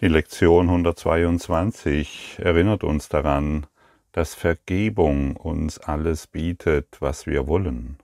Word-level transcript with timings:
Die 0.00 0.08
Lektion 0.08 0.70
122 0.70 2.38
erinnert 2.38 2.84
uns 2.84 3.10
daran, 3.10 3.66
dass 4.12 4.34
Vergebung 4.34 5.36
uns 5.36 5.78
alles 5.78 6.26
bietet, 6.26 6.96
was 7.00 7.26
wir 7.26 7.46
wollen. 7.46 7.98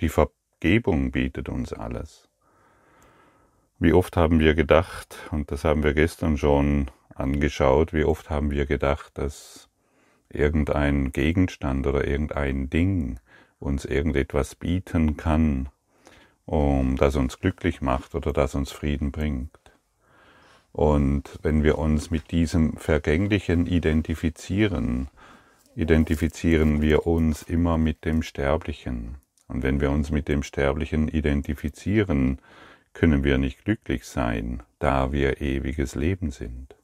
Die 0.00 0.08
Vergebung 0.08 1.10
bietet 1.10 1.50
uns 1.50 1.74
alles. 1.74 2.30
Wie 3.78 3.92
oft 3.92 4.16
haben 4.16 4.40
wir 4.40 4.54
gedacht, 4.54 5.18
und 5.32 5.50
das 5.50 5.64
haben 5.64 5.82
wir 5.82 5.92
gestern 5.92 6.38
schon 6.38 6.90
angeschaut, 7.14 7.92
wie 7.92 8.04
oft 8.04 8.30
haben 8.30 8.50
wir 8.50 8.64
gedacht, 8.64 9.18
dass 9.18 9.68
irgendein 10.30 11.12
Gegenstand 11.12 11.86
oder 11.86 12.06
irgendein 12.06 12.70
Ding 12.70 13.20
uns 13.58 13.84
irgendetwas 13.84 14.54
bieten 14.54 15.18
kann, 15.18 15.68
um 16.46 16.96
das 16.96 17.16
uns 17.16 17.38
glücklich 17.38 17.82
macht 17.82 18.14
oder 18.14 18.32
das 18.32 18.54
uns 18.54 18.72
Frieden 18.72 19.12
bringt. 19.12 19.61
Und 20.72 21.38
wenn 21.42 21.62
wir 21.62 21.78
uns 21.78 22.10
mit 22.10 22.30
diesem 22.30 22.76
Vergänglichen 22.78 23.66
identifizieren, 23.66 25.08
identifizieren 25.74 26.80
wir 26.80 27.06
uns 27.06 27.42
immer 27.42 27.76
mit 27.76 28.04
dem 28.04 28.22
Sterblichen. 28.22 29.16
Und 29.48 29.62
wenn 29.62 29.80
wir 29.80 29.90
uns 29.90 30.10
mit 30.10 30.28
dem 30.28 30.42
Sterblichen 30.42 31.08
identifizieren, 31.08 32.38
können 32.94 33.22
wir 33.22 33.38
nicht 33.38 33.64
glücklich 33.64 34.06
sein, 34.06 34.62
da 34.78 35.12
wir 35.12 35.40
ewiges 35.40 35.94
Leben 35.94 36.30
sind. 36.30 36.74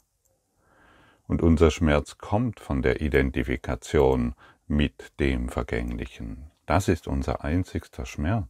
Und 1.26 1.42
unser 1.42 1.70
Schmerz 1.70 2.18
kommt 2.18 2.60
von 2.60 2.82
der 2.82 3.00
Identifikation 3.00 4.34
mit 4.66 5.18
dem 5.18 5.48
Vergänglichen. 5.48 6.50
Das 6.66 6.88
ist 6.88 7.06
unser 7.08 7.44
einzigster 7.44 8.04
Schmerz. 8.04 8.48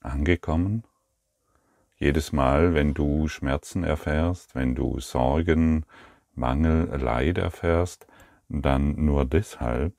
Angekommen? 0.00 0.84
Jedes 1.98 2.32
Mal, 2.32 2.74
wenn 2.74 2.92
du 2.92 3.26
Schmerzen 3.26 3.82
erfährst, 3.82 4.54
wenn 4.54 4.74
du 4.74 5.00
Sorgen, 5.00 5.86
Mangel, 6.34 6.88
Leid 7.00 7.38
erfährst, 7.38 8.06
dann 8.50 9.02
nur 9.02 9.24
deshalb, 9.24 9.94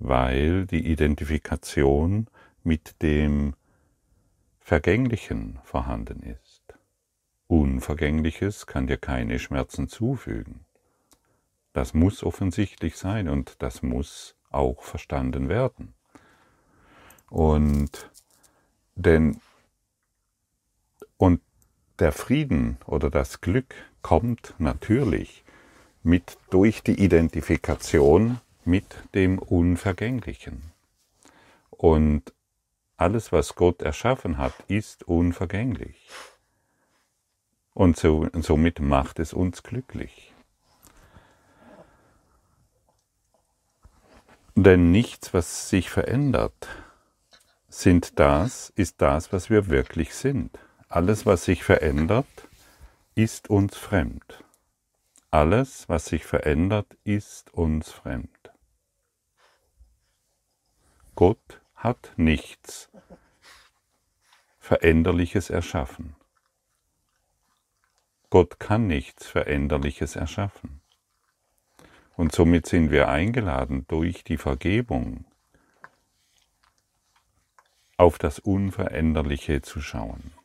weil 0.00 0.66
die 0.66 0.90
Identifikation 0.90 2.26
mit 2.64 3.02
dem 3.02 3.54
Vergänglichen 4.58 5.60
vorhanden 5.62 6.22
ist. 6.22 6.62
Unvergängliches 7.46 8.66
kann 8.66 8.88
dir 8.88 8.98
keine 8.98 9.38
Schmerzen 9.38 9.88
zufügen. 9.88 10.66
Das 11.72 11.94
muss 11.94 12.24
offensichtlich 12.24 12.96
sein 12.96 13.28
und 13.28 13.62
das 13.62 13.82
muss 13.82 14.34
auch 14.50 14.82
verstanden 14.82 15.48
werden. 15.48 15.94
Und 17.30 18.10
denn 18.96 19.40
und 21.18 21.42
der 21.98 22.12
Frieden 22.12 22.78
oder 22.86 23.10
das 23.10 23.40
Glück 23.40 23.74
kommt 24.02 24.54
natürlich 24.58 25.44
mit 26.02 26.38
durch 26.50 26.82
die 26.82 27.02
Identifikation 27.04 28.40
mit 28.64 28.86
dem 29.14 29.38
Unvergänglichen. 29.38 30.62
Und 31.70 32.32
alles, 32.96 33.32
was 33.32 33.54
Gott 33.54 33.82
erschaffen 33.82 34.38
hat, 34.38 34.54
ist 34.68 35.04
unvergänglich. 35.04 36.08
Und, 37.74 37.96
so, 37.96 38.26
und 38.32 38.44
somit 38.44 38.80
macht 38.80 39.18
es 39.18 39.32
uns 39.32 39.62
glücklich. 39.62 40.34
Denn 44.56 44.90
nichts, 44.90 45.32
was 45.32 45.68
sich 45.68 45.88
verändert, 45.88 46.68
sind 47.68 48.18
das, 48.18 48.72
ist 48.74 49.00
das, 49.00 49.32
was 49.32 49.50
wir 49.50 49.68
wirklich 49.68 50.14
sind. 50.14 50.58
Alles, 50.90 51.26
was 51.26 51.44
sich 51.44 51.64
verändert, 51.64 52.48
ist 53.14 53.50
uns 53.50 53.76
fremd. 53.76 54.42
Alles, 55.30 55.86
was 55.90 56.06
sich 56.06 56.24
verändert, 56.24 56.96
ist 57.04 57.52
uns 57.52 57.90
fremd. 57.90 58.50
Gott 61.14 61.60
hat 61.74 62.12
nichts 62.16 62.88
Veränderliches 64.58 65.50
erschaffen. 65.50 66.16
Gott 68.30 68.58
kann 68.58 68.86
nichts 68.86 69.26
Veränderliches 69.26 70.16
erschaffen. 70.16 70.80
Und 72.16 72.32
somit 72.32 72.66
sind 72.66 72.90
wir 72.90 73.08
eingeladen, 73.08 73.84
durch 73.88 74.24
die 74.24 74.38
Vergebung 74.38 75.26
auf 77.98 78.16
das 78.16 78.38
Unveränderliche 78.38 79.60
zu 79.60 79.82
schauen. 79.82 80.37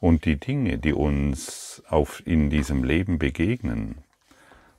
Und 0.00 0.24
die 0.24 0.40
Dinge, 0.40 0.78
die 0.78 0.94
uns 0.94 1.82
auf, 1.88 2.26
in 2.26 2.50
diesem 2.50 2.84
Leben 2.84 3.18
begegnen, 3.18 4.02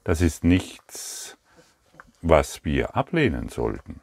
das 0.04 0.22
ist 0.22 0.44
nichts, 0.44 1.38
was 2.22 2.66
wir 2.66 2.96
ablehnen 2.96 3.50
sollten. 3.50 4.02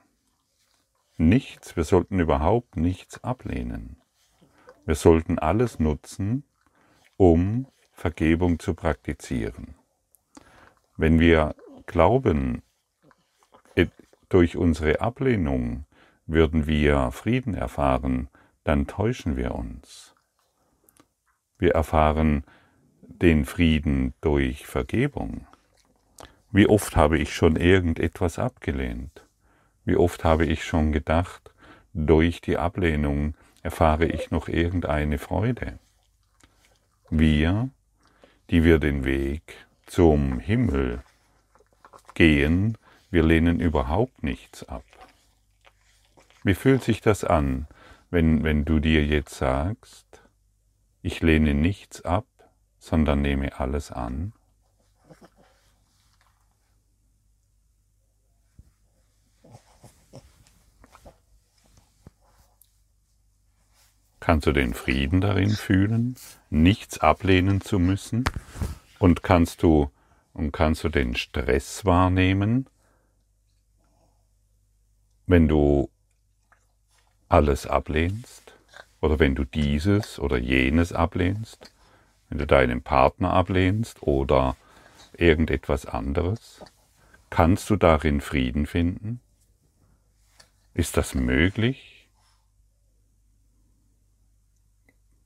Nichts, 1.16 1.76
wir 1.76 1.84
sollten 1.84 2.20
überhaupt 2.20 2.76
nichts 2.76 3.22
ablehnen. 3.24 3.96
Wir 4.86 4.94
sollten 4.94 5.38
alles 5.38 5.80
nutzen, 5.80 6.44
um 7.16 7.66
Vergebung 7.92 8.60
zu 8.60 8.74
praktizieren. 8.74 9.74
Wenn 10.96 11.18
wir 11.18 11.56
glauben, 11.86 12.62
durch 14.28 14.56
unsere 14.56 15.00
Ablehnung 15.00 15.86
würden 16.26 16.66
wir 16.66 17.10
Frieden 17.12 17.54
erfahren, 17.54 18.28
dann 18.64 18.86
täuschen 18.86 19.36
wir 19.36 19.54
uns. 19.54 20.14
Wir 21.58 21.72
erfahren 21.72 22.44
den 23.02 23.44
Frieden 23.44 24.14
durch 24.20 24.66
Vergebung. 24.66 25.46
Wie 26.50 26.68
oft 26.68 26.96
habe 26.96 27.18
ich 27.18 27.34
schon 27.34 27.56
irgendetwas 27.56 28.38
abgelehnt? 28.38 29.24
Wie 29.84 29.96
oft 29.96 30.24
habe 30.24 30.46
ich 30.46 30.64
schon 30.64 30.92
gedacht, 30.92 31.52
durch 31.92 32.40
die 32.40 32.58
Ablehnung 32.58 33.34
erfahre 33.62 34.06
ich 34.06 34.30
noch 34.30 34.48
irgendeine 34.48 35.18
Freude? 35.18 35.78
Wir, 37.10 37.70
die 38.50 38.64
wir 38.64 38.78
den 38.78 39.04
Weg 39.04 39.66
zum 39.86 40.38
Himmel 40.38 41.02
gehen, 42.14 42.78
wir 43.10 43.22
lehnen 43.22 43.60
überhaupt 43.60 44.22
nichts 44.22 44.68
ab. 44.68 44.84
Wie 46.44 46.54
fühlt 46.54 46.84
sich 46.84 47.00
das 47.00 47.24
an, 47.24 47.66
wenn, 48.10 48.44
wenn 48.44 48.64
du 48.64 48.78
dir 48.78 49.04
jetzt 49.04 49.34
sagst, 49.34 50.06
ich 51.02 51.20
lehne 51.20 51.54
nichts 51.54 52.02
ab, 52.02 52.26
sondern 52.78 53.22
nehme 53.22 53.58
alles 53.58 53.90
an. 53.90 54.32
Kannst 64.28 64.46
du 64.46 64.52
den 64.52 64.74
Frieden 64.74 65.22
darin 65.22 65.48
fühlen, 65.48 66.14
nichts 66.50 66.98
ablehnen 66.98 67.62
zu 67.62 67.78
müssen? 67.78 68.24
Und 68.98 69.22
kannst 69.22 69.62
du, 69.62 69.90
und 70.34 70.52
kannst 70.52 70.84
du 70.84 70.90
den 70.90 71.16
Stress 71.16 71.86
wahrnehmen, 71.86 72.68
wenn 75.26 75.48
du 75.48 75.88
alles 77.30 77.66
ablehnst? 77.66 78.47
Oder 79.00 79.18
wenn 79.18 79.34
du 79.34 79.44
dieses 79.44 80.18
oder 80.18 80.38
jenes 80.38 80.92
ablehnst, 80.92 81.72
wenn 82.28 82.38
du 82.38 82.46
deinen 82.46 82.82
Partner 82.82 83.32
ablehnst 83.32 84.02
oder 84.02 84.56
irgendetwas 85.16 85.86
anderes, 85.86 86.64
kannst 87.30 87.70
du 87.70 87.76
darin 87.76 88.20
Frieden 88.20 88.66
finden? 88.66 89.20
Ist 90.74 90.96
das 90.96 91.14
möglich? 91.14 92.08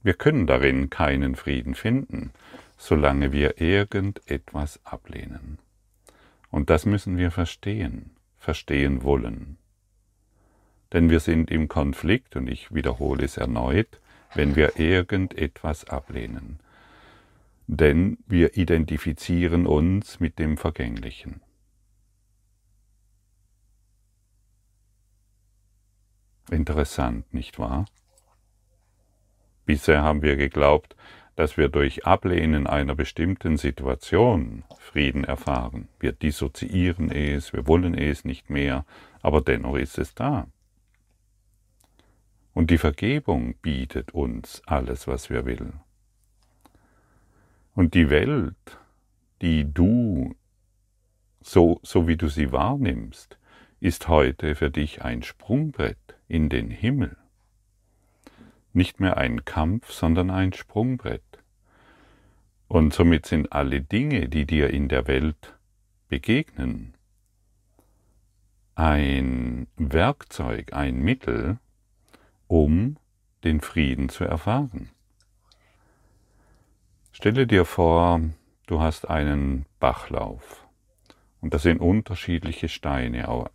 Wir 0.03 0.15
können 0.15 0.47
darin 0.47 0.91
keinen 0.91 1.37
Frieden 1.37 1.75
finden, 1.75 2.33
solange 2.77 3.33
wir 3.33 3.61
irgendetwas 3.61 4.85
ablehnen. 4.85 5.59
Und 6.51 6.71
das 6.71 6.87
müssen 6.87 7.17
wir 7.17 7.31
verstehen, 7.31 8.17
verstehen 8.37 9.03
wollen 9.05 9.59
denn 10.93 11.11
wir 11.11 11.21
sind 11.21 11.51
im 11.51 11.69
Konflikt, 11.69 12.37
und 12.37 12.49
ich 12.49 12.75
wiederhole 12.75 13.25
es 13.25 13.37
erneut, 13.37 14.01
wenn 14.35 14.57
wir 14.57 14.79
irgendetwas 14.79 15.89
ablehnen. 15.89 16.59
Denn 17.67 18.19
wir 18.27 18.57
identifizieren 18.57 19.67
uns 19.67 20.21
mit 20.21 20.39
dem 20.39 20.57
Vergänglichen. 20.57 21.41
Interessant, 26.51 27.33
nicht 27.33 27.59
wahr? 27.59 27.87
Bisher 29.65 30.03
haben 30.03 30.23
wir 30.23 30.37
geglaubt, 30.37 30.97
dass 31.37 31.57
wir 31.57 31.69
durch 31.69 32.05
Ablehnen 32.05 32.67
einer 32.67 32.95
bestimmten 32.95 33.57
Situation 33.57 34.65
Frieden 34.79 35.25
erfahren. 35.25 35.89
Wir 35.99 36.13
dissoziieren 36.13 37.11
es, 37.11 37.55
wir 37.55 37.67
wollen 37.67 37.95
es 37.95 38.25
nicht 38.25 38.51
mehr, 38.51 38.85
aber 39.23 39.41
dennoch 39.41 39.77
ist 39.77 39.99
es 39.99 40.15
da. 40.15 40.47
Und 42.55 42.71
die 42.71 42.79
Vergebung 42.79 43.55
bietet 43.63 44.13
uns 44.13 44.63
alles, 44.67 45.07
was 45.07 45.31
wir 45.31 45.47
will, 45.47 45.73
Und 47.75 47.95
die 47.95 48.11
Welt, 48.11 48.79
die 49.41 49.73
du, 49.73 50.35
so, 51.41 51.81
so 51.83 52.07
wie 52.07 52.17
du 52.17 52.29
sie 52.29 52.53
wahrnimmst, 52.53 53.39
ist 53.81 54.07
heute 54.09 54.55
für 54.55 54.71
dich 54.71 55.03
ein 55.03 55.23
Sprungbrett 55.23 56.17
in 56.29 56.49
den 56.51 56.71
Himmel. 56.71 57.17
Nicht 58.75 59.01
mehr 59.01 59.17
ein 59.17 59.45
Kampf, 59.45 59.91
sondern 59.91 60.31
ein 60.31 60.53
Sprungbrett. 60.53 61.23
Und 62.69 62.93
somit 62.93 63.27
sind 63.27 63.53
alle 63.53 63.81
Dinge, 63.81 64.29
die 64.29 64.47
dir 64.47 64.71
in 64.71 64.89
der 64.89 65.07
Welt 65.07 65.55
begegnen, 66.09 66.95
ein 68.75 69.67
Werkzeug, 69.77 70.73
ein 70.73 71.01
Mittel, 71.01 71.59
um 72.53 72.99
den 73.45 73.63
Frieden 73.63 74.11
zu 74.11 74.25
erfahren. 74.25 74.91
Stelle 77.11 77.47
dir 77.47 77.65
vor, 77.65 78.21
du 78.67 78.79
hast 78.83 79.09
einen 79.09 79.65
Bachlauf 79.81 80.67
und 81.41 81.55
da 81.55 81.59
sind 81.59 81.81
unterschiedliche 81.81 82.69
Steine 82.69 83.49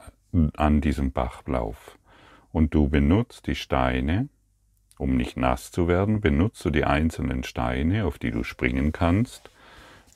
an 0.55 0.81
diesem 0.81 1.11
Bachlauf 1.11 1.99
und 2.51 2.73
du 2.73 2.89
benutzt 2.89 3.45
die 3.45 3.53
Steine, 3.53 4.29
um 4.97 5.15
nicht 5.15 5.37
nass 5.37 5.69
zu 5.69 5.87
werden, 5.87 6.19
benutzt 6.19 6.65
du 6.65 6.71
die 6.71 6.83
einzelnen 6.83 7.43
Steine, 7.43 8.03
auf 8.05 8.17
die 8.17 8.31
du 8.31 8.43
springen 8.43 8.93
kannst, 8.93 9.51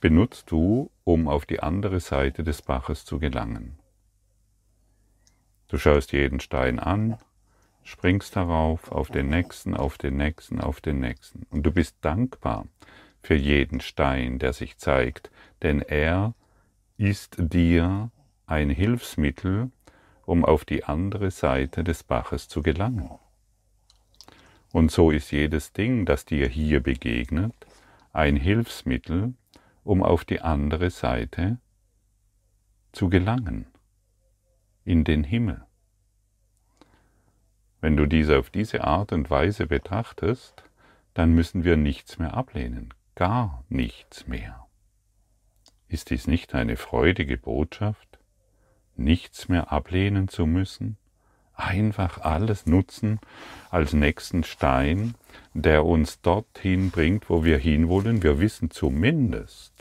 benutzt 0.00 0.50
du, 0.50 0.90
um 1.04 1.28
auf 1.28 1.46
die 1.46 1.60
andere 1.60 2.00
Seite 2.00 2.42
des 2.42 2.62
Baches 2.62 3.04
zu 3.04 3.20
gelangen. 3.20 3.78
Du 5.68 5.78
schaust 5.78 6.10
jeden 6.10 6.40
Stein 6.40 6.80
an, 6.80 7.16
springst 7.84 8.36
darauf, 8.36 8.90
auf 8.92 9.10
den 9.10 9.28
nächsten, 9.28 9.74
auf 9.74 9.98
den 9.98 10.16
nächsten, 10.16 10.60
auf 10.60 10.80
den 10.80 11.00
nächsten. 11.00 11.46
Und 11.50 11.64
du 11.64 11.72
bist 11.72 11.96
dankbar 12.00 12.66
für 13.22 13.34
jeden 13.34 13.80
Stein, 13.80 14.38
der 14.38 14.52
sich 14.52 14.78
zeigt, 14.78 15.30
denn 15.62 15.80
er 15.80 16.34
ist 16.96 17.36
dir 17.38 18.10
ein 18.46 18.70
Hilfsmittel, 18.70 19.70
um 20.24 20.44
auf 20.44 20.64
die 20.64 20.84
andere 20.84 21.30
Seite 21.30 21.84
des 21.84 22.02
Baches 22.02 22.48
zu 22.48 22.62
gelangen. 22.62 23.10
Und 24.72 24.90
so 24.90 25.10
ist 25.10 25.30
jedes 25.32 25.72
Ding, 25.72 26.06
das 26.06 26.24
dir 26.24 26.48
hier 26.48 26.80
begegnet, 26.80 27.54
ein 28.12 28.36
Hilfsmittel, 28.36 29.34
um 29.84 30.02
auf 30.02 30.24
die 30.24 30.40
andere 30.40 30.90
Seite 30.90 31.58
zu 32.92 33.08
gelangen, 33.08 33.66
in 34.84 35.04
den 35.04 35.24
Himmel. 35.24 35.64
Wenn 37.82 37.96
du 37.96 38.06
dies 38.06 38.30
auf 38.30 38.48
diese 38.48 38.84
Art 38.84 39.12
und 39.12 39.28
Weise 39.28 39.66
betrachtest, 39.66 40.62
dann 41.14 41.34
müssen 41.34 41.64
wir 41.64 41.76
nichts 41.76 42.16
mehr 42.16 42.32
ablehnen, 42.34 42.94
gar 43.16 43.64
nichts 43.68 44.28
mehr. 44.28 44.66
Ist 45.88 46.10
dies 46.10 46.28
nicht 46.28 46.54
eine 46.54 46.76
freudige 46.76 47.36
Botschaft, 47.36 48.20
nichts 48.94 49.48
mehr 49.48 49.72
ablehnen 49.72 50.28
zu 50.28 50.46
müssen, 50.46 50.96
einfach 51.54 52.20
alles 52.20 52.66
nutzen 52.66 53.18
als 53.70 53.92
nächsten 53.92 54.44
Stein, 54.44 55.16
der 55.52 55.84
uns 55.84 56.20
dorthin 56.20 56.92
bringt, 56.92 57.28
wo 57.28 57.42
wir 57.42 57.58
hinwollen. 57.58 58.22
Wir 58.22 58.38
wissen 58.38 58.70
zumindest, 58.70 59.72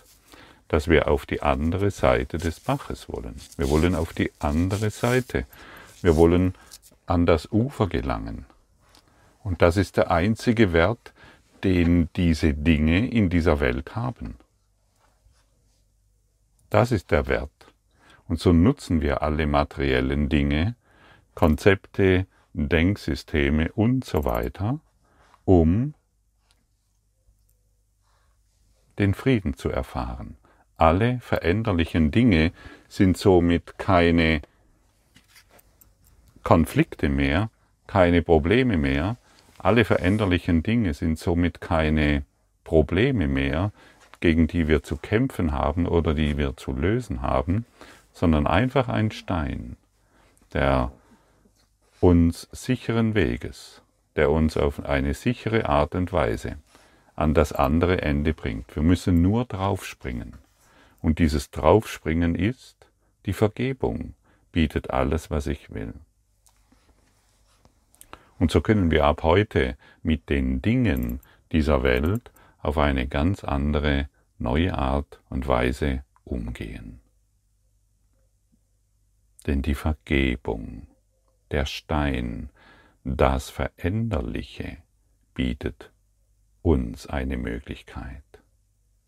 dass 0.67 0.87
wir 0.87 1.07
auf 1.07 1.27
die 1.27 1.43
andere 1.43 1.91
Seite 1.91 2.39
des 2.39 2.59
Baches 2.59 3.09
wollen. 3.09 3.35
Wir 3.57 3.69
wollen 3.69 3.93
auf 3.93 4.11
die 4.13 4.31
andere 4.39 4.89
Seite. 4.89 5.45
Wir 6.01 6.15
wollen 6.15 6.55
an 7.11 7.25
das 7.25 7.51
Ufer 7.51 7.87
gelangen. 7.87 8.45
Und 9.43 9.61
das 9.61 9.75
ist 9.75 9.97
der 9.97 10.11
einzige 10.11 10.71
Wert, 10.71 11.13
den 11.63 12.09
diese 12.15 12.53
Dinge 12.53 13.07
in 13.07 13.29
dieser 13.29 13.59
Welt 13.59 13.95
haben. 13.95 14.35
Das 16.69 16.91
ist 16.91 17.11
der 17.11 17.27
Wert. 17.27 17.51
Und 18.27 18.39
so 18.39 18.53
nutzen 18.53 19.01
wir 19.01 19.21
alle 19.21 19.45
materiellen 19.45 20.29
Dinge, 20.29 20.75
Konzepte, 21.35 22.27
Denksysteme 22.53 23.71
und 23.73 24.05
so 24.05 24.23
weiter, 24.23 24.79
um 25.43 25.93
den 28.99 29.13
Frieden 29.13 29.55
zu 29.55 29.69
erfahren. 29.69 30.37
Alle 30.77 31.19
veränderlichen 31.19 32.11
Dinge 32.11 32.53
sind 32.87 33.17
somit 33.17 33.77
keine 33.77 34.41
Konflikte 36.43 37.09
mehr, 37.09 37.49
keine 37.87 38.21
Probleme 38.21 38.77
mehr. 38.77 39.17
Alle 39.57 39.85
veränderlichen 39.85 40.63
Dinge 40.63 40.93
sind 40.93 41.19
somit 41.19 41.61
keine 41.61 42.23
Probleme 42.63 43.27
mehr, 43.27 43.71
gegen 44.21 44.47
die 44.47 44.67
wir 44.67 44.83
zu 44.83 44.97
kämpfen 44.97 45.51
haben 45.51 45.87
oder 45.87 46.13
die 46.13 46.37
wir 46.37 46.55
zu 46.55 46.71
lösen 46.71 47.21
haben, 47.21 47.65
sondern 48.13 48.47
einfach 48.47 48.87
ein 48.87 49.11
Stein, 49.11 49.77
der 50.53 50.91
uns 51.99 52.47
sicheren 52.51 53.15
Weges, 53.15 53.81
der 54.15 54.31
uns 54.31 54.57
auf 54.57 54.85
eine 54.85 55.13
sichere 55.13 55.67
Art 55.69 55.95
und 55.95 56.11
Weise 56.13 56.57
an 57.15 57.33
das 57.33 57.53
andere 57.53 58.01
Ende 58.01 58.33
bringt. 58.33 58.75
Wir 58.75 58.83
müssen 58.83 59.21
nur 59.21 59.45
draufspringen. 59.45 60.33
Und 61.01 61.19
dieses 61.19 61.51
Draufspringen 61.51 62.35
ist 62.35 62.87
die 63.25 63.33
Vergebung, 63.33 64.13
bietet 64.51 64.89
alles, 64.91 65.29
was 65.29 65.47
ich 65.47 65.73
will. 65.73 65.93
Und 68.41 68.49
so 68.49 68.59
können 68.59 68.89
wir 68.89 69.05
ab 69.05 69.21
heute 69.21 69.77
mit 70.01 70.31
den 70.31 70.63
Dingen 70.63 71.19
dieser 71.51 71.83
Welt 71.83 72.31
auf 72.57 72.79
eine 72.79 73.07
ganz 73.07 73.43
andere, 73.43 74.09
neue 74.39 74.75
Art 74.75 75.21
und 75.29 75.47
Weise 75.47 76.03
umgehen. 76.23 77.01
Denn 79.45 79.61
die 79.61 79.75
Vergebung 79.75 80.87
der 81.51 81.67
Stein, 81.67 82.49
das 83.03 83.51
Veränderliche, 83.51 84.77
bietet 85.35 85.91
uns 86.63 87.05
eine 87.05 87.37
Möglichkeit. 87.37 88.23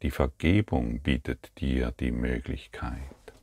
Die 0.04 0.12
Vergebung 0.12 1.00
bietet 1.00 1.60
dir 1.60 1.92
die 2.00 2.12
Möglichkeit. 2.12 3.34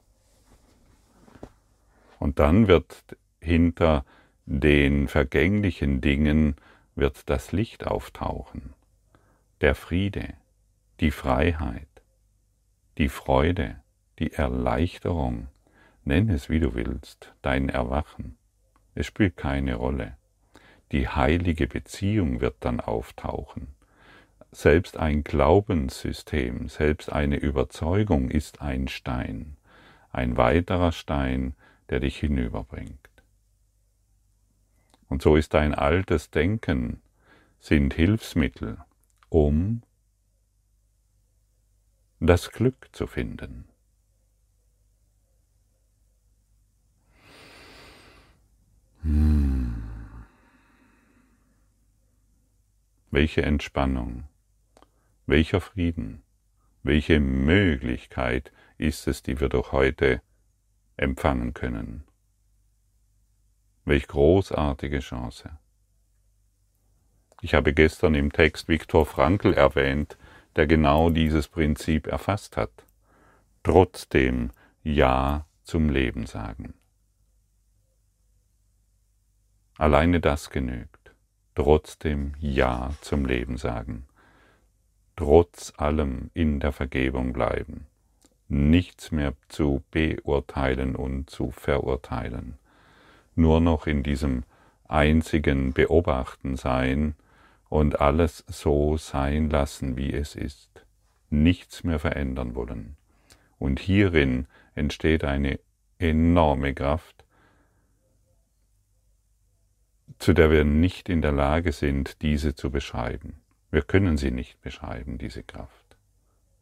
Und 2.20 2.38
dann 2.38 2.68
wird 2.68 3.16
hinter 3.40 4.04
den 4.52 5.06
vergänglichen 5.06 6.00
Dingen 6.00 6.56
wird 6.96 7.30
das 7.30 7.52
Licht 7.52 7.86
auftauchen, 7.86 8.74
der 9.60 9.76
Friede, 9.76 10.34
die 10.98 11.12
Freiheit, 11.12 11.86
die 12.98 13.08
Freude, 13.08 13.76
die 14.18 14.32
Erleichterung, 14.32 15.46
nenn 16.02 16.28
es 16.30 16.50
wie 16.50 16.58
du 16.58 16.74
willst, 16.74 17.32
dein 17.42 17.68
Erwachen. 17.68 18.36
Es 18.96 19.06
spielt 19.06 19.36
keine 19.36 19.76
Rolle. 19.76 20.16
Die 20.90 21.06
heilige 21.06 21.68
Beziehung 21.68 22.40
wird 22.40 22.56
dann 22.58 22.80
auftauchen. 22.80 23.68
Selbst 24.50 24.96
ein 24.96 25.22
Glaubenssystem, 25.22 26.68
selbst 26.68 27.12
eine 27.12 27.36
Überzeugung 27.36 28.28
ist 28.28 28.60
ein 28.60 28.88
Stein, 28.88 29.56
ein 30.10 30.36
weiterer 30.36 30.90
Stein, 30.90 31.54
der 31.88 32.00
dich 32.00 32.18
hinüberbringt. 32.18 33.09
Und 35.10 35.22
so 35.22 35.34
ist 35.34 35.54
dein 35.54 35.74
altes 35.74 36.30
Denken, 36.30 37.02
sind 37.58 37.92
Hilfsmittel, 37.94 38.78
um 39.28 39.82
das 42.20 42.52
Glück 42.52 42.88
zu 42.92 43.08
finden. 43.08 43.68
Hm. 49.02 49.82
Welche 53.10 53.42
Entspannung, 53.42 54.28
welcher 55.26 55.60
Frieden, 55.60 56.22
welche 56.84 57.18
Möglichkeit 57.18 58.52
ist 58.78 59.08
es, 59.08 59.24
die 59.24 59.40
wir 59.40 59.48
doch 59.48 59.72
heute 59.72 60.22
empfangen 60.96 61.52
können. 61.52 62.04
Welch 63.84 64.06
großartige 64.06 65.00
Chance. 65.00 65.50
Ich 67.42 67.54
habe 67.54 67.72
gestern 67.72 68.14
im 68.14 68.32
Text 68.32 68.68
Viktor 68.68 69.06
Frankl 69.06 69.54
erwähnt, 69.54 70.18
der 70.56 70.66
genau 70.66 71.10
dieses 71.10 71.48
Prinzip 71.48 72.06
erfasst 72.06 72.56
hat. 72.56 72.84
Trotzdem 73.62 74.50
Ja 74.82 75.46
zum 75.64 75.88
Leben 75.88 76.26
sagen. 76.26 76.74
Alleine 79.78 80.20
das 80.20 80.50
genügt. 80.50 81.14
Trotzdem 81.54 82.34
Ja 82.38 82.90
zum 83.00 83.24
Leben 83.24 83.56
sagen. 83.56 84.06
Trotz 85.16 85.72
allem 85.78 86.30
in 86.34 86.60
der 86.60 86.72
Vergebung 86.72 87.32
bleiben. 87.32 87.86
Nichts 88.48 89.10
mehr 89.10 89.34
zu 89.48 89.82
beurteilen 89.90 90.96
und 90.96 91.30
zu 91.30 91.50
verurteilen. 91.50 92.59
Nur 93.34 93.60
noch 93.60 93.86
in 93.86 94.02
diesem 94.02 94.44
einzigen 94.88 95.72
Beobachten 95.72 96.56
sein 96.56 97.14
und 97.68 98.00
alles 98.00 98.44
so 98.48 98.96
sein 98.96 99.48
lassen, 99.50 99.96
wie 99.96 100.12
es 100.12 100.34
ist. 100.34 100.68
nichts 101.30 101.84
mehr 101.84 101.98
verändern 101.98 102.54
wollen. 102.54 102.96
Und 103.58 103.78
hierin 103.78 104.46
entsteht 104.74 105.24
eine 105.24 105.60
enorme 105.98 106.74
Kraft, 106.74 107.24
zu 110.18 110.32
der 110.32 110.50
wir 110.50 110.64
nicht 110.64 111.08
in 111.08 111.22
der 111.22 111.32
Lage 111.32 111.72
sind, 111.72 112.20
diese 112.22 112.54
zu 112.54 112.70
beschreiben. 112.70 113.40
Wir 113.70 113.82
können 113.82 114.16
sie 114.16 114.30
nicht 114.30 114.60
beschreiben, 114.60 115.18
diese 115.18 115.42
Kraft. 115.42 115.96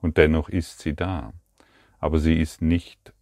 Und 0.01 0.17
dennoch 0.17 0.49
ist 0.49 0.81
sie 0.81 0.95
da. 0.95 1.33
Aber 1.99 2.19
sie 2.19 2.39
ist 2.39 2.63
nicht 2.63 3.13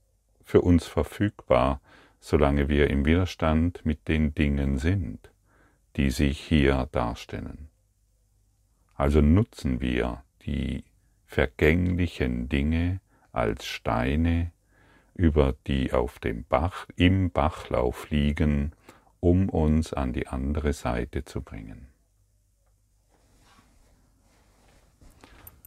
für 0.43 0.61
uns 0.61 0.87
verfügbar, 0.87 1.81
solange 2.27 2.69
wir 2.69 2.91
im 2.91 3.05
Widerstand 3.05 3.87
mit 3.87 4.09
den 4.09 4.35
Dingen 4.35 4.79
sind, 4.79 5.31
die 5.95 6.11
sich 6.11 6.41
hier 6.41 6.89
darstellen. 6.91 7.69
Also 8.97 9.21
nutzen 9.21 9.81
wir 9.81 10.25
die 10.45 10.83
vergänglichen 11.25 12.49
Dinge 12.49 13.01
als 13.31 13.65
Steine, 13.65 14.51
über 15.15 15.55
die 15.69 15.93
auf 15.93 16.19
dem 16.19 16.43
Bach, 16.43 16.89
im 16.97 17.31
Bachlauf 17.31 18.11
liegen, 18.11 18.73
um 19.21 19.49
uns 19.49 19.93
an 19.93 20.13
die 20.13 20.27
andere 20.27 20.73
Seite 20.73 21.25
zu 21.25 21.43
bringen. 21.43 21.87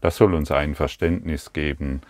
Das 0.01 0.17
soll 0.17 0.33
uns 0.33 0.51
ein 0.51 0.75
Verständnis 0.75 1.53
geben, 1.53 2.01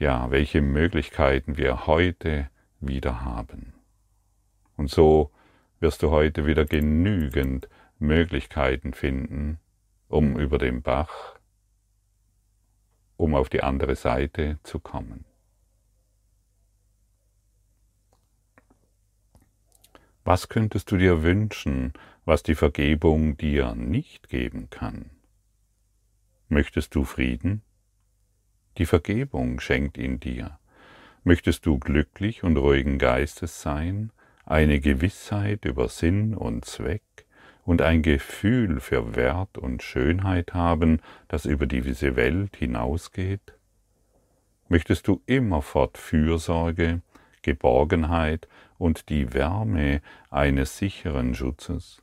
ja, 0.00 0.32
welche 0.32 0.62
Möglichkeiten 0.62 1.56
wir 1.56 1.86
heute 1.86 2.50
wieder 2.80 3.24
haben. 3.24 3.73
Und 4.76 4.90
so 4.90 5.30
wirst 5.80 6.02
du 6.02 6.10
heute 6.10 6.46
wieder 6.46 6.64
genügend 6.64 7.68
Möglichkeiten 7.98 8.92
finden, 8.92 9.58
um 10.08 10.38
über 10.38 10.58
den 10.58 10.82
Bach, 10.82 11.38
um 13.16 13.34
auf 13.34 13.48
die 13.48 13.62
andere 13.62 13.96
Seite 13.96 14.58
zu 14.62 14.80
kommen. 14.80 15.24
Was 20.24 20.48
könntest 20.48 20.90
du 20.90 20.96
dir 20.96 21.22
wünschen, 21.22 21.92
was 22.24 22.42
die 22.42 22.54
Vergebung 22.54 23.36
dir 23.36 23.74
nicht 23.74 24.30
geben 24.30 24.70
kann? 24.70 25.10
Möchtest 26.48 26.94
du 26.94 27.04
Frieden? 27.04 27.62
Die 28.78 28.86
Vergebung 28.86 29.60
schenkt 29.60 29.98
ihn 29.98 30.20
dir. 30.20 30.58
Möchtest 31.24 31.66
du 31.66 31.78
glücklich 31.78 32.42
und 32.42 32.56
ruhigen 32.56 32.98
Geistes 32.98 33.60
sein, 33.60 34.12
eine 34.46 34.80
Gewissheit 34.80 35.64
über 35.64 35.88
Sinn 35.88 36.34
und 36.34 36.64
Zweck 36.64 37.02
und 37.64 37.82
ein 37.82 38.02
Gefühl 38.02 38.80
für 38.80 39.16
Wert 39.16 39.58
und 39.58 39.82
Schönheit 39.82 40.54
haben, 40.54 41.00
das 41.28 41.46
über 41.46 41.66
diese 41.66 42.16
Welt 42.16 42.56
hinausgeht? 42.56 43.54
Möchtest 44.68 45.08
du 45.08 45.22
immerfort 45.26 45.98
Fürsorge, 45.98 47.02
Geborgenheit 47.42 48.48
und 48.78 49.08
die 49.08 49.32
Wärme 49.32 50.00
eines 50.30 50.78
sicheren 50.78 51.34
Schutzes? 51.34 52.02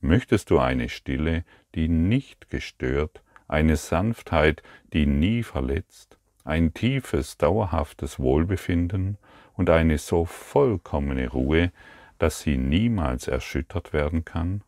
Möchtest 0.00 0.50
du 0.50 0.58
eine 0.58 0.88
Stille, 0.88 1.44
die 1.74 1.88
nicht 1.88 2.50
gestört, 2.50 3.22
eine 3.48 3.76
Sanftheit, 3.76 4.62
die 4.92 5.06
nie 5.06 5.42
verletzt, 5.42 6.18
ein 6.44 6.74
tiefes, 6.74 7.38
dauerhaftes 7.38 8.18
Wohlbefinden 8.18 9.18
und 9.56 9.70
eine 9.70 9.98
so 9.98 10.24
vollkommene 10.24 11.28
Ruhe, 11.28 11.72
dass 12.18 12.40
sie 12.40 12.56
niemals 12.56 13.28
erschüttert 13.28 13.92
werden 13.92 14.24
kann? 14.24 14.62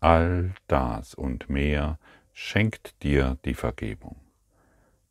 All 0.00 0.54
das 0.66 1.14
und 1.14 1.50
mehr 1.50 1.98
schenkt 2.32 3.02
dir 3.02 3.36
die 3.44 3.54
Vergebung. 3.54 4.16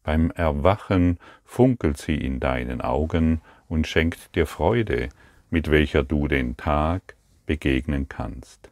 Beim 0.04 0.32
Erwachen 0.32 1.20
funkelt 1.44 1.98
sie 1.98 2.16
in 2.16 2.40
deinen 2.40 2.80
Augen 2.82 3.42
und 3.68 3.88
schenkt 3.88 4.36
dir 4.36 4.46
Freude, 4.46 5.10
mit 5.50 5.70
welcher 5.70 6.04
du 6.04 6.28
den 6.28 6.56
Tag 6.56 7.16
begegnen 7.46 8.08
kannst. 8.08 8.72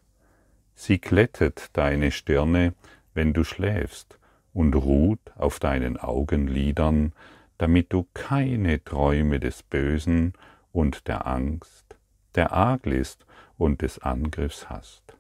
Sie 0.76 1.00
glättet 1.00 1.70
deine 1.74 2.12
Stirne, 2.12 2.74
wenn 3.14 3.34
du 3.34 3.44
schläfst, 3.44 4.18
und 4.54 4.74
ruht 4.74 5.20
auf 5.36 5.60
deinen 5.60 5.98
Augenlidern, 5.98 7.12
damit 7.58 7.94
du 7.94 8.08
keine 8.14 8.84
Träume 8.84 9.40
des 9.40 9.64
Bösen 9.64 10.34
und 10.72 11.08
der 11.08 11.26
Angst, 11.28 11.96
der 12.36 12.52
Arglist 12.52 13.26
und 13.58 13.82
des 13.82 14.00
Angriffs 14.00 14.70
hast. 14.70 15.18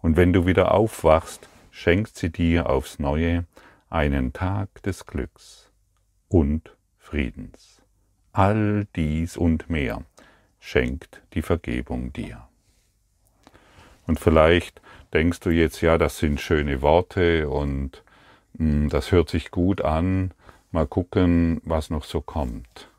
Und 0.00 0.16
wenn 0.16 0.32
du 0.32 0.46
wieder 0.46 0.72
aufwachst, 0.72 1.48
schenkt 1.70 2.16
sie 2.16 2.30
dir 2.30 2.68
aufs 2.68 2.98
neue 2.98 3.44
einen 3.90 4.32
Tag 4.32 4.82
des 4.82 5.06
Glücks 5.06 5.70
und 6.28 6.76
Friedens. 6.98 7.82
All 8.32 8.86
dies 8.96 9.36
und 9.36 9.70
mehr 9.70 10.02
schenkt 10.60 11.22
die 11.34 11.42
Vergebung 11.42 12.12
dir. 12.12 12.48
Und 14.06 14.20
vielleicht 14.20 14.80
denkst 15.12 15.40
du 15.40 15.50
jetzt, 15.50 15.80
ja, 15.80 15.98
das 15.98 16.18
sind 16.18 16.40
schöne 16.40 16.82
Worte 16.82 17.48
und 17.48 18.02
mh, 18.54 18.70
hm, 18.70 18.88
das 18.88 19.12
hört 19.12 19.28
sich 19.30 19.50
gut 19.50 19.82
an, 19.82 20.32
mal 20.70 20.86
gucken, 20.86 21.60
was 21.64 21.90
noch 21.90 22.04
so 22.04 22.20
kommt. 22.20 22.90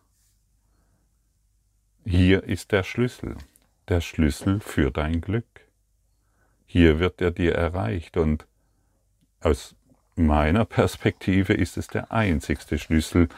Hier 2.06 2.44
ist 2.44 2.72
der 2.72 2.84
Schlüssel, 2.84 3.36
der 3.88 4.02
Schlüssel 4.02 4.60
für 4.60 4.92
dein 4.92 5.22
Glück. 5.22 5.46
Hier 6.66 7.00
wird 7.00 7.22
er 7.22 7.32
dir 7.32 7.56
erreicht 7.56 8.18
und 8.18 8.46
aus 9.42 9.76
meiner 10.16 10.66
Perspektive 10.66 11.54
ist 11.54 11.78
es 11.78 11.88
der 11.88 12.12
einzigste 12.12 12.78
Schlüssel, 12.78 13.30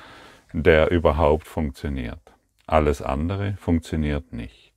der 0.54 0.92
überhaupt 0.92 1.48
funktioniert. 1.48 2.20
Alles 2.66 3.02
andere 3.02 3.56
funktioniert 3.58 4.34
nicht. 4.34 4.74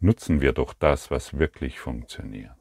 Nutzen 0.00 0.40
wir 0.40 0.52
doch 0.52 0.74
das, 0.74 1.10
was 1.10 1.38
wirklich 1.38 1.80
funktioniert. 1.80 2.52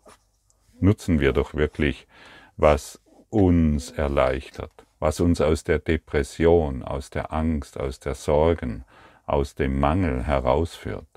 Nutzen 0.80 1.20
wir 1.20 1.34
doch 1.34 1.54
wirklich, 1.54 2.08
was 2.56 3.00
uns 3.30 3.92
erleichtert, 3.92 4.87
was 5.00 5.20
uns 5.20 5.42
aus 5.42 5.64
der 5.64 5.80
Depression, 5.80 6.84
aus 6.84 7.10
der 7.10 7.32
Angst, 7.34 7.80
aus 7.80 8.00
der 8.00 8.16
Sorgen, 8.16 8.84
aus 9.26 9.56
dem 9.56 9.80
Mangel 9.80 10.24
herausführt. 10.24 11.08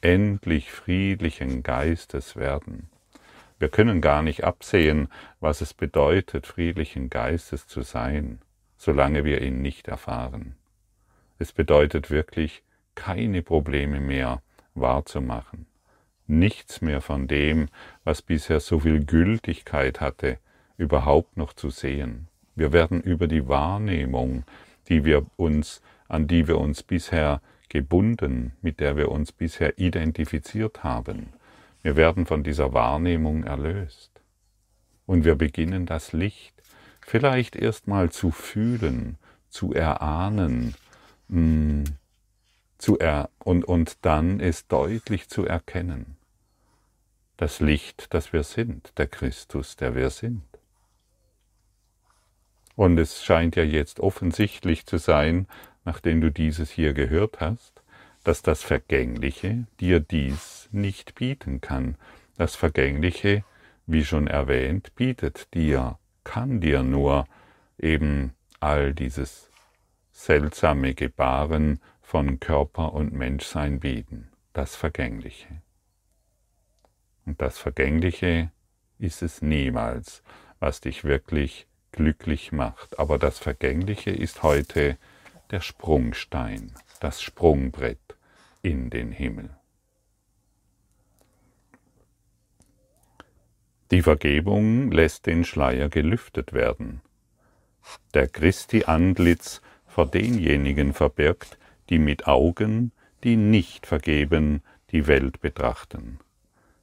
Endlich 0.00 0.70
friedlichen 0.70 1.62
Geistes 1.62 2.36
werden. 2.36 2.88
Wir 3.58 3.68
können 3.68 4.00
gar 4.00 4.22
nicht 4.22 4.44
absehen, 4.44 5.08
was 5.40 5.60
es 5.60 5.74
bedeutet, 5.74 6.46
friedlichen 6.46 7.08
Geistes 7.10 7.66
zu 7.66 7.82
sein, 7.82 8.40
solange 8.76 9.24
wir 9.24 9.40
ihn 9.42 9.62
nicht 9.62 9.88
erfahren. 9.88 10.56
Es 11.38 11.52
bedeutet 11.52 12.10
wirklich, 12.10 12.62
keine 12.94 13.42
Probleme 13.42 14.00
mehr 14.00 14.42
wahrzumachen, 14.74 15.66
nichts 16.26 16.80
mehr 16.80 17.00
von 17.00 17.26
dem, 17.26 17.68
was 18.04 18.22
bisher 18.22 18.60
so 18.60 18.80
viel 18.80 19.04
Gültigkeit 19.04 20.00
hatte, 20.00 20.38
überhaupt 20.76 21.36
noch 21.36 21.52
zu 21.52 21.70
sehen. 21.70 22.28
Wir 22.54 22.72
werden 22.72 23.00
über 23.00 23.26
die 23.26 23.48
Wahrnehmung, 23.48 24.44
die 24.88 25.04
wir 25.04 25.26
uns, 25.36 25.82
an 26.08 26.26
die 26.26 26.46
wir 26.46 26.58
uns 26.58 26.82
bisher 26.82 27.40
gebunden, 27.68 28.52
mit 28.62 28.80
der 28.80 28.96
wir 28.96 29.10
uns 29.10 29.32
bisher 29.32 29.78
identifiziert 29.78 30.84
haben, 30.84 31.32
wir 31.84 31.96
werden 31.96 32.24
von 32.24 32.42
dieser 32.42 32.72
Wahrnehmung 32.72 33.44
erlöst. 33.44 34.10
Und 35.04 35.26
wir 35.26 35.34
beginnen 35.34 35.84
das 35.84 36.14
Licht 36.14 36.54
vielleicht 37.02 37.56
erstmal 37.56 38.10
zu 38.10 38.30
fühlen, 38.30 39.18
zu 39.50 39.74
erahnen, 39.74 40.74
mh, 41.28 41.40
mm, 41.40 41.84
zu 42.78 42.98
er 42.98 43.28
und, 43.38 43.66
und 43.66 43.98
dann 44.00 44.40
es 44.40 44.66
deutlich 44.66 45.28
zu 45.28 45.44
erkennen. 45.44 46.16
Das 47.36 47.60
Licht, 47.60 48.14
das 48.14 48.32
wir 48.32 48.44
sind, 48.44 48.92
der 48.96 49.06
Christus, 49.06 49.76
der 49.76 49.94
wir 49.94 50.08
sind. 50.08 50.42
Und 52.76 52.98
es 52.98 53.24
scheint 53.24 53.56
ja 53.56 53.62
jetzt 53.62 54.00
offensichtlich 54.00 54.86
zu 54.86 54.98
sein, 54.98 55.46
nachdem 55.84 56.20
du 56.20 56.30
dieses 56.30 56.70
hier 56.70 56.92
gehört 56.92 57.40
hast, 57.40 57.82
dass 58.24 58.42
das 58.42 58.62
Vergängliche 58.62 59.66
dir 59.80 60.00
dies 60.00 60.68
nicht 60.72 61.14
bieten 61.14 61.60
kann. 61.60 61.96
Das 62.36 62.56
Vergängliche, 62.56 63.44
wie 63.86 64.04
schon 64.04 64.26
erwähnt, 64.26 64.94
bietet 64.96 65.52
dir, 65.54 65.98
kann 66.24 66.60
dir 66.60 66.82
nur 66.82 67.26
eben 67.78 68.32
all 68.60 68.94
dieses 68.94 69.50
seltsame 70.10 70.94
Gebaren 70.94 71.80
von 72.00 72.40
Körper 72.40 72.92
und 72.94 73.12
Menschsein 73.12 73.80
bieten, 73.80 74.28
das 74.52 74.74
Vergängliche. 74.74 75.60
Und 77.26 77.40
das 77.40 77.58
Vergängliche 77.58 78.50
ist 78.98 79.22
es 79.22 79.42
niemals, 79.42 80.22
was 80.60 80.80
dich 80.80 81.04
wirklich 81.04 81.66
glücklich 81.94 82.52
macht. 82.52 82.98
Aber 82.98 83.18
das 83.18 83.38
Vergängliche 83.38 84.10
ist 84.10 84.42
heute 84.42 84.98
der 85.50 85.60
Sprungstein, 85.60 86.72
das 87.00 87.22
Sprungbrett 87.22 88.16
in 88.62 88.90
den 88.90 89.12
Himmel. 89.12 89.50
Die 93.90 94.02
Vergebung 94.02 94.90
lässt 94.90 95.26
den 95.26 95.44
Schleier 95.44 95.88
gelüftet 95.88 96.52
werden. 96.52 97.00
der 98.14 98.28
Christi 98.28 98.84
Antlitz 98.84 99.60
vor 99.86 100.06
denjenigen 100.06 100.94
verbirgt, 100.94 101.58
die 101.90 101.98
mit 101.98 102.26
Augen, 102.26 102.92
die 103.22 103.36
nicht 103.36 103.86
vergeben, 103.86 104.62
die 104.90 105.06
Welt 105.06 105.40
betrachten. 105.40 106.18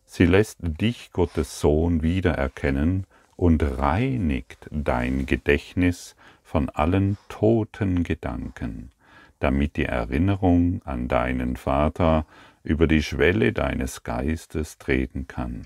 Sie 0.06 0.26
lässt 0.26 0.60
dich, 0.62 1.12
Gottes 1.12 1.60
Sohn, 1.60 2.04
wiedererkennen 2.04 3.08
und 3.42 3.64
reinigt 3.64 4.68
dein 4.70 5.26
Gedächtnis 5.26 6.16
von 6.44 6.70
allen 6.70 7.18
toten 7.28 8.04
Gedanken, 8.04 8.92
damit 9.40 9.78
die 9.78 9.86
Erinnerung 9.86 10.84
an 10.86 11.08
deinen 11.08 11.56
Vater 11.56 12.28
über 12.62 12.86
die 12.86 13.02
Schwelle 13.02 13.52
deines 13.52 14.04
Geistes 14.04 14.78
treten 14.78 15.28
kann. 15.28 15.66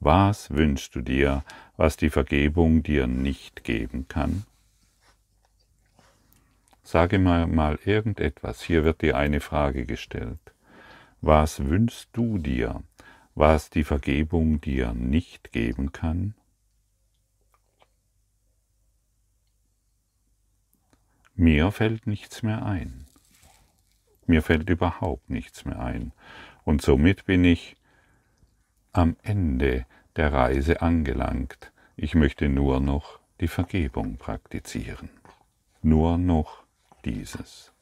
Was 0.00 0.50
wünschst 0.50 0.94
du 0.94 1.02
dir, 1.02 1.44
was 1.76 1.98
die 1.98 2.08
Vergebung 2.08 2.82
dir 2.82 3.06
nicht 3.06 3.62
geben 3.62 4.08
kann? 4.08 4.44
Sage 6.82 7.18
mal, 7.18 7.46
mal 7.46 7.78
irgendetwas, 7.84 8.62
hier 8.62 8.84
wird 8.84 9.02
dir 9.02 9.18
eine 9.18 9.40
Frage 9.40 9.84
gestellt. 9.84 10.40
Was 11.20 11.68
wünschst 11.68 12.08
du 12.14 12.38
dir, 12.38 12.82
was 13.38 13.70
die 13.70 13.84
Vergebung 13.84 14.60
dir 14.60 14.92
nicht 14.94 15.52
geben 15.52 15.92
kann? 15.92 16.34
Mir 21.36 21.70
fällt 21.70 22.08
nichts 22.08 22.42
mehr 22.42 22.66
ein. 22.66 23.06
Mir 24.26 24.42
fällt 24.42 24.68
überhaupt 24.68 25.30
nichts 25.30 25.64
mehr 25.64 25.78
ein. 25.78 26.12
Und 26.64 26.82
somit 26.82 27.26
bin 27.26 27.44
ich 27.44 27.76
am 28.92 29.16
Ende 29.22 29.86
der 30.16 30.32
Reise 30.32 30.82
angelangt. 30.82 31.70
Ich 31.94 32.16
möchte 32.16 32.48
nur 32.48 32.80
noch 32.80 33.20
die 33.40 33.46
Vergebung 33.46 34.16
praktizieren. 34.16 35.10
Nur 35.80 36.18
noch 36.18 36.64
dieses. 37.04 37.72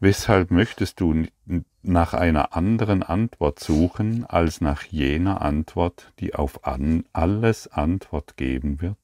Weshalb 0.00 0.52
möchtest 0.52 1.00
du 1.00 1.26
nach 1.82 2.14
einer 2.14 2.54
anderen 2.54 3.02
Antwort 3.02 3.58
suchen 3.58 4.24
als 4.24 4.60
nach 4.60 4.84
jener 4.84 5.42
Antwort, 5.42 6.12
die 6.20 6.36
auf 6.36 6.60
alles 6.64 7.66
Antwort 7.66 8.36
geben 8.36 8.80
wird? 8.80 8.96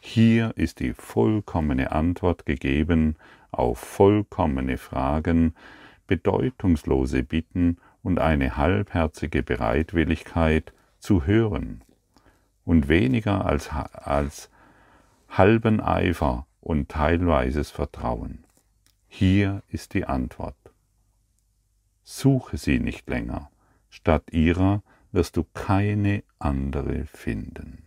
Hier 0.00 0.52
ist 0.56 0.80
die 0.80 0.92
vollkommene 0.92 1.92
Antwort 1.92 2.44
gegeben 2.44 3.16
auf 3.50 3.78
vollkommene 3.78 4.76
Fragen, 4.76 5.54
bedeutungslose 6.06 7.22
Bitten 7.22 7.78
und 8.02 8.18
eine 8.18 8.58
halbherzige 8.58 9.42
Bereitwilligkeit 9.42 10.74
zu 10.98 11.24
hören 11.24 11.82
und 12.66 12.88
weniger 12.88 13.46
als, 13.46 13.70
als 13.72 14.50
halben 15.30 15.80
Eifer 15.80 16.46
und 16.60 16.90
teilweises 16.90 17.70
Vertrauen. 17.70 18.44
Hier 19.12 19.62
ist 19.68 19.92
die 19.94 20.04
Antwort. 20.04 20.56
Suche 22.04 22.56
sie 22.56 22.78
nicht 22.78 23.08
länger, 23.08 23.50
statt 23.90 24.30
ihrer 24.30 24.82
wirst 25.10 25.36
du 25.36 25.44
keine 25.52 26.22
andere 26.38 27.04
finden. 27.06 27.82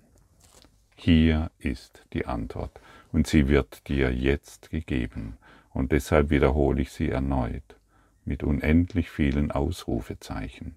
Hier 0.96 1.50
ist 1.60 2.06
die 2.12 2.26
Antwort 2.26 2.80
und 3.14 3.26
sie 3.26 3.48
wird 3.48 3.88
dir 3.88 4.14
jetzt 4.14 4.70
gegeben 4.70 5.38
und 5.72 5.94
deshalb 5.94 6.30
wiederhole 6.30 6.82
ich 6.82 6.92
sie 6.92 7.10
erneut 7.10 7.78
mit 8.26 8.44
unendlich 8.44 9.10
vielen 9.10 9.50
Ausrufezeichen. 9.50 10.76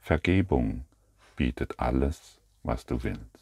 Vergebung 0.00 0.84
bietet 1.36 1.80
alles, 1.80 2.38
was 2.62 2.86
du 2.86 3.02
willst. 3.02 3.41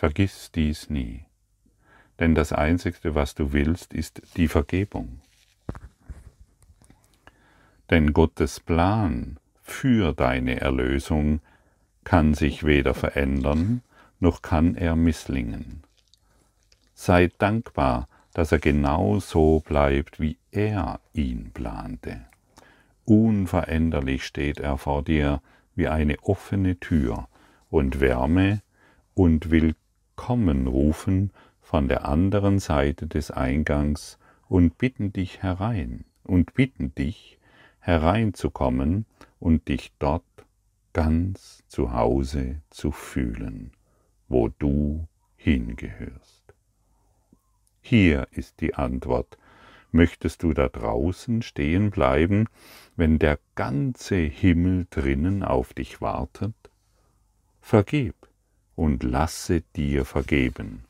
Vergiss 0.00 0.50
dies 0.50 0.88
nie, 0.88 1.26
denn 2.20 2.34
das 2.34 2.54
Einzige, 2.54 3.14
was 3.14 3.34
du 3.34 3.52
willst, 3.52 3.92
ist 3.92 4.22
die 4.38 4.48
Vergebung. 4.48 5.20
Denn 7.90 8.14
Gottes 8.14 8.60
Plan 8.60 9.38
für 9.62 10.14
deine 10.14 10.58
Erlösung 10.58 11.40
kann 12.02 12.32
sich 12.32 12.64
weder 12.64 12.94
verändern, 12.94 13.82
noch 14.20 14.40
kann 14.40 14.74
er 14.74 14.96
misslingen. 14.96 15.82
Sei 16.94 17.30
dankbar, 17.36 18.08
dass 18.32 18.52
er 18.52 18.58
genau 18.58 19.20
so 19.20 19.60
bleibt, 19.60 20.18
wie 20.18 20.38
er 20.50 21.00
ihn 21.12 21.50
plante. 21.52 22.24
Unveränderlich 23.04 24.24
steht 24.24 24.60
er 24.60 24.78
vor 24.78 25.04
dir 25.04 25.42
wie 25.74 25.88
eine 25.88 26.18
offene 26.22 26.80
Tür 26.80 27.28
und 27.68 28.00
Wärme 28.00 28.62
und 29.12 29.50
Willkommen 30.20 30.66
rufen 30.66 31.32
von 31.62 31.88
der 31.88 32.04
anderen 32.04 32.58
Seite 32.58 33.06
des 33.06 33.30
Eingangs 33.30 34.18
und 34.50 34.76
bitten 34.76 35.14
dich 35.14 35.42
herein 35.42 36.04
und 36.24 36.52
bitten 36.52 36.94
dich 36.94 37.38
hereinzukommen 37.78 39.06
und 39.38 39.66
dich 39.68 39.94
dort 39.98 40.22
ganz 40.92 41.64
zu 41.68 41.94
Hause 41.94 42.60
zu 42.68 42.92
fühlen, 42.92 43.72
wo 44.28 44.48
du 44.48 45.08
hingehörst. 45.36 46.52
Hier 47.80 48.28
ist 48.30 48.60
die 48.60 48.74
Antwort. 48.74 49.38
Möchtest 49.90 50.42
du 50.42 50.52
da 50.52 50.68
draußen 50.68 51.40
stehen 51.40 51.90
bleiben, 51.90 52.46
wenn 52.94 53.18
der 53.18 53.38
ganze 53.54 54.16
Himmel 54.16 54.86
drinnen 54.90 55.42
auf 55.42 55.72
dich 55.72 56.02
wartet? 56.02 56.54
Vergib 57.62 58.19
und 58.80 59.02
lasse 59.02 59.60
dir 59.76 60.06
vergeben. 60.06 60.84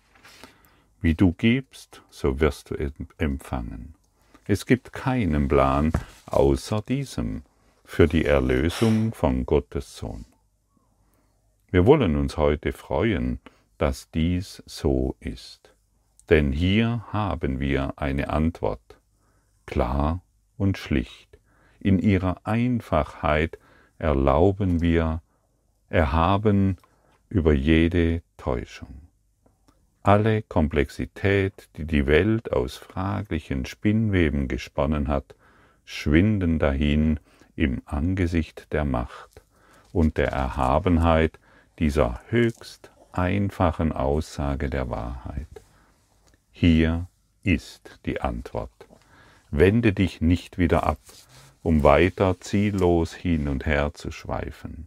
Wie 1.01 1.17
du 1.17 1.33
gibst, 1.33 2.03
so 2.09 2.39
wirst 2.39 2.71
du 2.71 2.77
empfangen. 3.19 3.97
Es 4.47 4.65
gibt 4.65 4.93
keinen 4.93 5.49
Plan 5.49 5.91
außer 6.27 6.83
diesem 6.83 7.43
für 7.85 8.07
die 8.07 8.25
Erlösung 8.25 9.13
von 9.13 9.45
Gottes 9.45 9.97
Sohn. 9.97 10.25
Wir 11.73 11.85
wollen 11.85 12.15
uns 12.15 12.37
heute 12.37 12.71
freuen, 12.71 13.41
dass 13.77 14.09
dies 14.13 14.63
so 14.67 15.17
ist. 15.19 15.75
Denn 16.29 16.53
hier 16.53 17.05
haben 17.13 17.59
wir 17.59 17.95
eine 17.97 18.31
Antwort, 18.31 19.01
klar 19.67 20.23
und 20.57 20.79
schlicht. 20.79 21.41
In 21.81 21.99
ihrer 21.99 22.37
Einfachheit 22.45 23.59
erlauben 23.99 24.81
wir, 24.81 25.23
erhaben 25.89 26.77
über 27.31 27.53
jede 27.53 28.23
Täuschung. 28.37 29.09
Alle 30.03 30.43
Komplexität, 30.43 31.69
die 31.77 31.85
die 31.85 32.07
Welt 32.07 32.53
aus 32.53 32.77
fraglichen 32.77 33.67
Spinnweben 33.67 34.49
gesponnen 34.49 35.09
hat, 35.09 35.37
schwinden 35.85 36.59
dahin 36.59 37.21
im 37.55 37.83
Angesicht 37.87 38.73
der 38.73 38.85
Macht 38.85 39.43
und 39.93 40.17
der 40.17 40.29
Erhabenheit 40.29 41.39
dieser 41.79 42.21
höchst 42.29 42.91
einfachen 43.13 43.93
Aussage 43.93 44.69
der 44.69 44.91
Wahrheit. 44.91 45.47
Hier 46.51 47.07
ist 47.43 48.01
die 48.07 48.21
Antwort. 48.21 48.71
Wende 49.51 49.93
dich 49.93 50.21
nicht 50.21 50.59
wieder 50.59 50.85
ab, 50.85 51.01
um 51.63 51.83
weiter 51.83 52.41
ziellos 52.41 53.15
hin 53.15 53.49
und 53.49 53.67
her 53.67 53.93
zu 53.95 54.11
schweifen. 54.11 54.87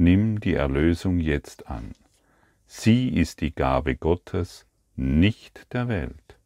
Nimm 0.00 0.38
die 0.38 0.54
Erlösung 0.54 1.18
jetzt 1.18 1.68
an. 1.68 1.90
Sie 2.68 3.08
ist 3.08 3.40
die 3.40 3.52
Gabe 3.52 3.96
Gottes, 3.96 4.64
nicht 4.94 5.72
der 5.72 5.88
Welt. 5.88 6.38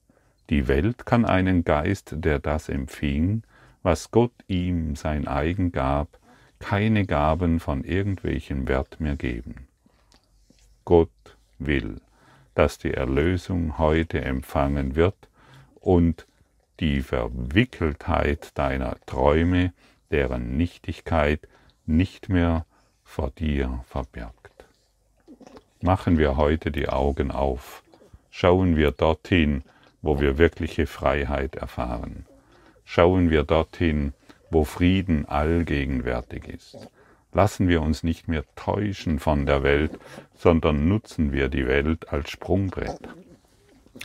Die 0.49 0.69
Welt 0.69 1.05
kann 1.05 1.27
einen 1.27 1.63
Geist, 1.63 2.15
der 2.17 2.39
das 2.39 2.71
empfing, 2.71 3.43
was 3.83 4.11
Gott 4.11 4.33
ihm 4.47 4.97
sein 4.97 5.29
eigen 5.29 5.71
gab, 5.71 6.19
keine 6.61 7.05
Gaben 7.05 7.61
von 7.61 7.85
irgendwelchem 7.85 8.69
Wert 8.69 9.01
mehr 9.01 9.17
geben. 9.17 9.69
Gott 10.87 11.37
will, 11.59 12.01
dass 12.55 12.79
die 12.79 12.95
Erlösung 12.95 13.77
heute 13.77 14.23
empfangen 14.23 14.97
wird 14.97 15.29
und 15.75 16.27
die 16.81 17.03
Verwickeltheit 17.03 18.57
deiner 18.57 18.97
Träume, 19.05 19.75
deren 20.11 20.57
Nichtigkeit 20.57 21.47
nicht 21.85 22.31
mehr 22.31 22.65
vor 23.13 23.31
dir 23.31 23.85
verbirgt. 23.89 24.65
Machen 25.83 26.17
wir 26.17 26.39
heute 26.39 26.71
die 26.71 26.89
Augen 26.89 27.31
auf, 27.31 27.83
schauen 28.31 28.75
wir 28.75 28.91
dorthin, 28.91 29.65
wo 30.01 30.19
wir 30.19 30.39
wirkliche 30.39 30.87
Freiheit 30.87 31.55
erfahren. 31.57 32.25
Schauen 32.87 33.29
wir 33.29 33.43
dorthin, 33.43 34.15
wo 34.51 34.65
Frieden 34.65 35.27
allgegenwärtig 35.27 36.49
ist. 36.49 36.89
Lassen 37.35 37.69
wir 37.69 37.83
uns 37.83 38.03
nicht 38.03 38.29
mehr 38.29 38.45
täuschen 38.57 39.19
von 39.19 39.45
der 39.45 39.63
Welt, 39.63 39.99
sondern 40.35 40.89
nutzen 40.89 41.33
wir 41.33 41.51
die 41.51 41.67
Welt 41.67 42.09
als 42.09 42.31
Sprungbrett. 42.31 43.11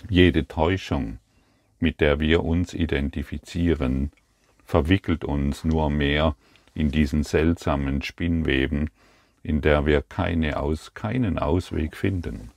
Jede 0.09 0.49
Täuschung, 0.49 1.19
mit 1.79 2.01
der 2.01 2.19
wir 2.19 2.43
uns 2.43 2.73
identifizieren, 2.73 4.11
verwickelt 4.65 5.23
uns 5.23 5.63
nur 5.63 5.89
mehr 5.89 6.35
in 6.77 6.91
diesen 6.91 7.23
seltsamen 7.23 8.03
Spinnweben, 8.03 8.91
in 9.41 9.61
der 9.61 9.87
wir 9.87 10.03
keine 10.03 10.59
Aus, 10.59 10.93
keinen 10.93 11.39
Ausweg 11.39 11.97
finden. 11.97 12.51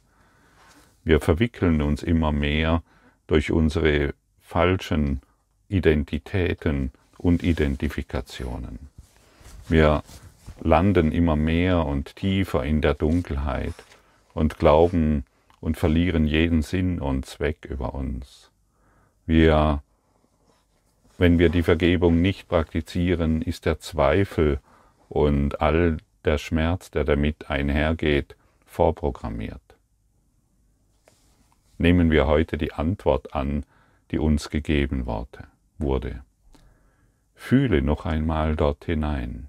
Wir 1.04 1.20
verwickeln 1.20 1.80
uns 1.80 2.02
immer 2.02 2.30
mehr 2.30 2.82
durch 3.26 3.50
unsere 3.50 4.12
falschen 4.42 5.22
Identitäten 5.68 6.90
und 7.16 7.42
Identifikationen. 7.42 8.90
Wir 9.68 10.02
landen 10.60 11.12
immer 11.12 11.36
mehr 11.36 11.86
und 11.86 12.16
tiefer 12.16 12.62
in 12.64 12.82
der 12.82 12.92
Dunkelheit 12.92 13.74
und 14.34 14.58
glauben 14.58 15.24
und 15.60 15.78
verlieren 15.78 16.26
jeden 16.26 16.60
Sinn 16.60 17.00
und 17.00 17.24
Zweck 17.24 17.64
über 17.64 17.94
uns. 17.94 18.50
Wir, 19.24 19.82
wenn 21.20 21.38
wir 21.38 21.50
die 21.50 21.62
Vergebung 21.62 22.22
nicht 22.22 22.48
praktizieren, 22.48 23.42
ist 23.42 23.66
der 23.66 23.78
Zweifel 23.78 24.58
und 25.10 25.60
all 25.60 25.98
der 26.24 26.38
Schmerz, 26.38 26.90
der 26.90 27.04
damit 27.04 27.50
einhergeht, 27.50 28.36
vorprogrammiert. 28.64 29.60
Nehmen 31.76 32.10
wir 32.10 32.26
heute 32.26 32.56
die 32.56 32.72
Antwort 32.72 33.34
an, 33.34 33.66
die 34.10 34.18
uns 34.18 34.48
gegeben 34.48 35.04
wurde. 35.04 36.22
Fühle 37.34 37.82
noch 37.82 38.06
einmal 38.06 38.56
dort 38.56 38.86
hinein. 38.86 39.48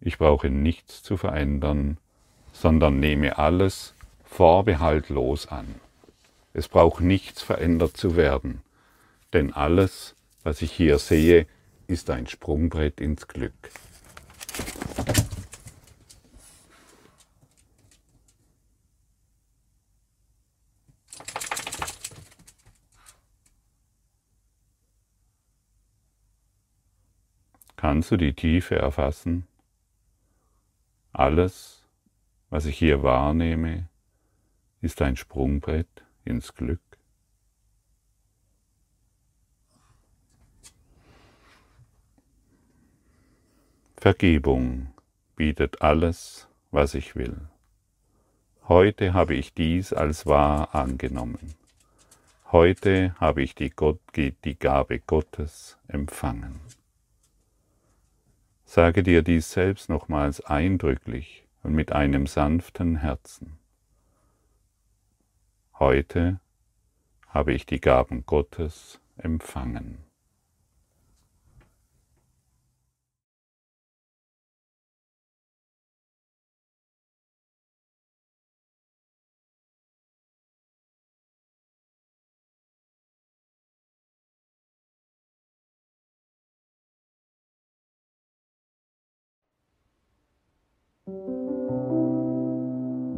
Ich 0.00 0.16
brauche 0.16 0.48
nichts 0.48 1.02
zu 1.02 1.18
verändern, 1.18 1.98
sondern 2.54 2.98
nehme 2.98 3.36
alles 3.36 3.92
vorbehaltlos 4.24 5.48
an. 5.48 5.66
Es 6.54 6.66
braucht 6.66 7.02
nichts 7.02 7.42
verändert 7.42 7.94
zu 7.94 8.16
werden, 8.16 8.62
denn 9.32 9.52
alles, 9.52 10.16
was 10.42 10.62
ich 10.62 10.72
hier 10.72 10.98
sehe, 10.98 11.46
ist 11.86 12.10
ein 12.10 12.26
Sprungbrett 12.26 13.00
ins 13.00 13.26
Glück. 13.28 13.70
Kannst 27.76 28.10
du 28.10 28.16
die 28.16 28.34
Tiefe 28.34 28.76
erfassen? 28.76 29.46
Alles, 31.12 31.86
was 32.50 32.66
ich 32.66 32.76
hier 32.76 33.02
wahrnehme, 33.02 33.88
ist 34.80 35.00
ein 35.00 35.16
Sprungbrett 35.16 36.04
ins 36.24 36.54
Glück. 36.54 36.87
Vergebung 44.08 44.94
bietet 45.36 45.82
alles, 45.82 46.48
was 46.70 46.94
ich 46.94 47.14
will. 47.14 47.42
Heute 48.66 49.12
habe 49.12 49.34
ich 49.34 49.52
dies 49.52 49.92
als 49.92 50.24
wahr 50.24 50.74
angenommen. 50.74 51.54
Heute 52.50 53.14
habe 53.20 53.42
ich 53.42 53.54
die, 53.54 53.68
Gott, 53.68 54.00
die 54.16 54.58
Gabe 54.58 55.00
Gottes 55.00 55.76
empfangen. 55.88 56.58
Sage 58.64 59.02
dir 59.02 59.20
dies 59.20 59.52
selbst 59.52 59.90
nochmals 59.90 60.40
eindrücklich 60.40 61.44
und 61.62 61.74
mit 61.74 61.92
einem 61.92 62.26
sanften 62.26 62.96
Herzen. 62.96 63.58
Heute 65.78 66.40
habe 67.28 67.52
ich 67.52 67.66
die 67.66 67.82
Gaben 67.82 68.24
Gottes 68.24 69.00
empfangen. 69.18 70.07